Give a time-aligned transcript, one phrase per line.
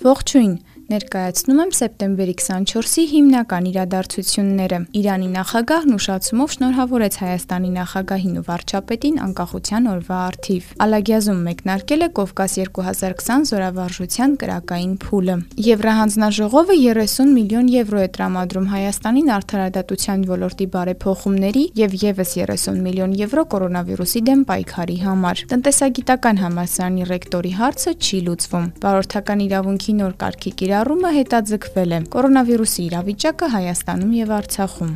[0.00, 0.58] Fortune
[0.92, 9.88] ներկայացնում եմ սեպտեմբերի 24-ի հիմնական իրադարձությունները։ Իրանի նախագահն ուշացումով շնորհավորեց Հայաստանի նախագահին ու վարչապետին անկախության
[9.94, 15.36] օրվա առթիվ։ Ալագյազում մեկնարկել է Կովկաս 2020 զորավարժության կրակային փուլը։
[15.68, 23.44] Եվրահանձնաժողովը 30 միլիոն եվրո է տրամադրում Հայաստանին արդարադատության ոլորտի բարեփոխումների եւ եւս 30 միլիոն եվրո
[23.54, 31.10] կորոնավիրուսի դեմ պայքարի համար։ Տնտեսագիտական համալսարանի ռեկտորի հարցը չի լուծվում։ Վարորդական իրավունքի նոր կարգի կիրառումը
[31.14, 34.88] հետաձգվել է։ Կորոնավիրուսի իրավիճակը Հայաստանում եւ Արցախում։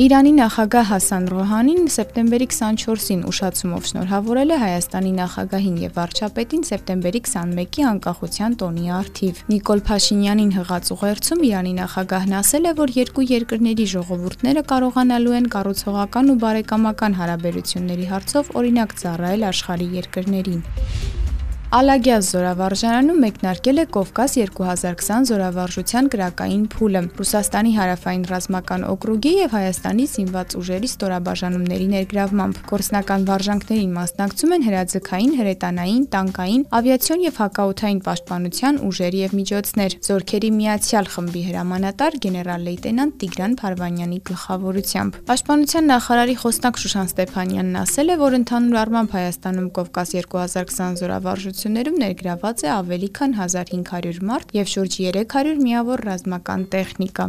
[0.00, 7.86] Իրանի նախագահ Հասան Ռոհանին սեպտեմբերի 24-ին ուշացումով շնորհավորել է Հայաստանի նախագահին եւ վարչապետին սեպտեմբերի 21-ի
[7.90, 14.66] անկախության տոնի արդիվ։ Նիկոլ Փաշինյանին հղած ուղերձում Իրանի նախագահն ասել է, որ երկու երկրների ժողովուրդները
[14.74, 20.62] կարողանալու են կառուցողական ու բարեկամական հարաբերությունների հարցով օրինակ ծառայել աշխարհի երկրներին։
[21.70, 30.06] Ալագյազ զորավարժարանում մեկնարկել է Կովկաս 2020 զորավարժության կրակային փուլը։ Ռուսաստանի հարավային ռազմական օկրուգի եւ Հայաստանի
[30.10, 38.82] զինված ուժերի ստորաբաժանումների ներգրավմամբ գործնական վարժանքներին մասնակցում են հրաձգային, հրետանային, տանկային, ավիացիոն եւ հակաօթային պաշտպանության
[38.90, 47.10] ուժեր եւ միջոցներ։ Զորքերի միացյալ խմբի հրամանատար գեներալ-լեյտենանտ Տիգրան Փարվանյանի գլխավորությամբ։ Պաշտպանության նախարարի խոսնակ Շուշան
[47.14, 53.34] Ստեփանյանն ասել է, որ ընդհանուր առմամբ Հայաստանում Կովկաս 2020 զորավարժության գործողություններում ներգրաված է ավելի քան
[53.36, 57.26] 1500 մարդ եւ շուրջ 300 միավոր ռազմական տեխնիկա։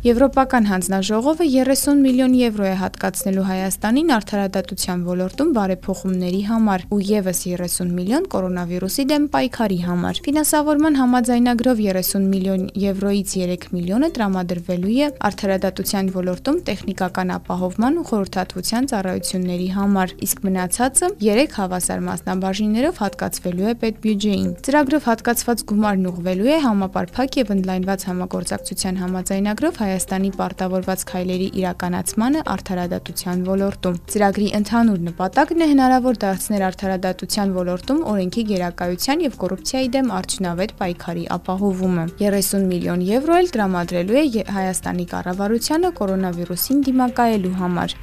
[0.00, 7.90] Եվրոպական հանձնաժողովը 30 միլիոն եվրո է հատկացնելու Հայաստանին արդարադատության ոլորտում բարեփոխումների համար ու եւս 30
[7.98, 16.08] միլիոն կորոնավիրուսի դեմ պայքարի համար։ Ֆինանսավորման համաձայնագրով 30 միլիոն եվրոից 3 միլիոնը տրամադրվելու է արդարադատության
[16.16, 24.48] ոլորտում տեխնիկական ապահովման ու խորհրդատվության ծառայությունների համար, իսկ մնացածը 3 հավասար մասնաբաժիններով հատկացվելու է պետբյուջեին։
[24.64, 33.40] Ծրագրով հատկացված գումարն ուղղվելու է համապարփակ եւ ընդլայնված համագործակցության համաձայնագրով Հայաստանի պարտավորված քայլերի իրականացմանը արդարադատության
[33.48, 40.74] ոլորտում։ Ծրագրի ընդհանուր նպատակն է հնարավոր դարձնել արդարադատության ոլորտում օրենքի գերակայության եւ կոռուպցիայի դեմ արդյունավետ
[40.84, 47.98] պայքարի ապահովումը։ 30 միլիոն եվրո էլ տրամադրելու է Հայաստանի կառավարությանը կորոնավիրուսին դիմակայելու համար։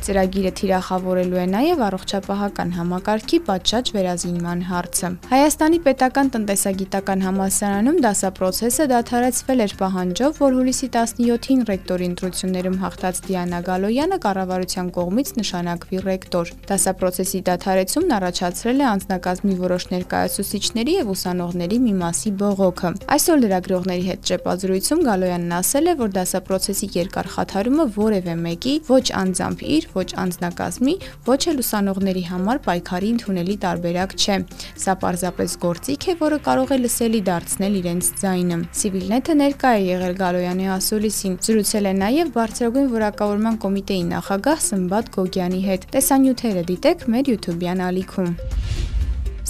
[0.00, 9.60] Ծրագիրը թիրախավորելու է նաև առողջապահական համակարգի պատշաճ վերազինման հարցը։ Հայաստանի պետական տնտեսագիտական համալսարանում դասապրոցեսը դադարեցվել
[9.64, 17.42] էր պահանջով, որ հուլիսի 17-ին ռեկտորի ընտրություններում հաղթած Դիանա Գալոյանը կառավարության կողմից նշանակվի ռեկտոր։ Դասապրոցեսի
[17.50, 25.04] դադարեցումն առաջացրել է անձնակազմի որոշ ներկայացուցիչների եւ ուսանողների մի մասի բողոքը։ Այսօր լրագրողների հետ ճեպազրույցում
[25.10, 30.94] Գալոյանն ասել է, որ դասապրոցեսի երկար խաթարումը որևէ մեկի ոչ անձամբ իր, ոչ անձնակազմի,
[31.26, 34.36] ոչ էլ ուսանողների համար պայքարի ընդունելի տարբերակ չէ։
[34.84, 40.14] Սա պարզապես գործիք է, որը կարող է լսելի դարձնել իրենց ձայնը։ Civilnet-ը ներկա է եղել
[40.20, 47.34] Գալոյանի ասուլիսին։ Զրուցել է նաև բարձրագույն որակավորման կոմիտեի նախագահ Սմբատ Գոգյանի հետ։ Տեսանյութերը դիտեք մեր
[47.34, 48.34] YouTube-յան ալիքում։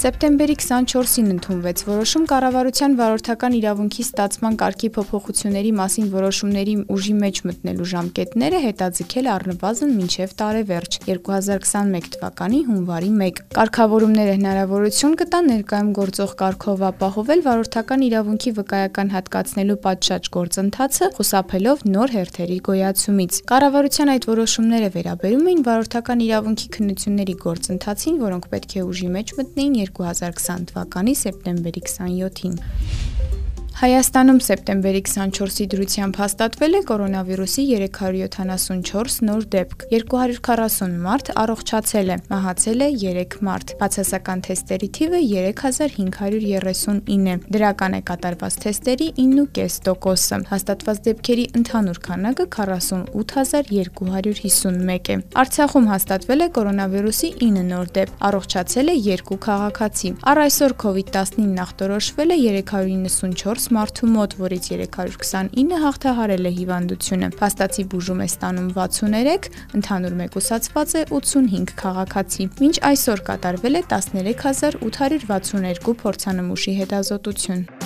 [0.00, 7.88] Սեպտեմբերի 24-ին ընդունվեց որոշում կառավարության վարորդական իրավունքի ստացման կարգի փոփոխությունների մասին որոշումների ուժի մեջ մտնելու
[7.90, 16.86] ժամկետները հետաձգել առնվազն մինչև տարեվերջ 2021 թվականի հունվարի 1։ Կարգավորումները հնարավորություն կտան ներկայում գործող կարգով
[16.88, 25.46] ապահովել վարորդական իրավունքի վկայական հատկացնելու պատշաճ գործընթացը, խուսափելով նոր հերթերի գոյացումից։ Կառավարության այդ որոշումները վերաբերում
[25.50, 32.60] էին վարորդական իրավունքի քննությունների գործընթացին, որոնք պետք է ուժի մեջ մտնեին 2020 թվականի սեպտեմբերի 27-ին։
[33.78, 42.80] Հայաստանում սեպտեմբերի 24-ի դրությամբ հաստատվել է կորոնավիրուսի 374 նոր դեպք։ 240 մարդ առողջացել է, մահացել
[42.84, 51.44] է 3 մարդ։ Բացասական թեստերի թիվը 3539 է։ Դրական է կատարված թեստերի 9.5%-ը։ Հաստատված դեպքերի
[51.60, 60.08] ընդհանուր քանակը 48251 է։ Արցախում հաստատվել է կորոնավիրուսի 9 նոր դեպք։ Առողջացել է 2 քաղաքացի։
[60.30, 62.32] Առ այսօր COVID-19 ախտորոշվել է
[62.70, 70.96] 394 մարդու մոտ, որից 329-ը հաղթահարել է հիվանդությունը։ Փաստացի բուժում է ստանում 63, ընդհանուր մեկուսացված
[71.00, 77.79] է 85 քաղաքացի։ Մինչ այսօր կատարվել է 13862 փորձանմուշի հետազոտություն։